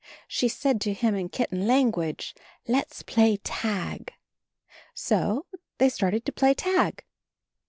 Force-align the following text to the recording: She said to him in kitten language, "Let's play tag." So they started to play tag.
She 0.27 0.47
said 0.47 0.81
to 0.81 0.93
him 0.93 1.13
in 1.13 1.29
kitten 1.29 1.67
language, 1.67 2.33
"Let's 2.67 3.03
play 3.03 3.37
tag." 3.37 4.11
So 4.95 5.45
they 5.77 5.89
started 5.89 6.25
to 6.25 6.31
play 6.31 6.55
tag. 6.55 7.05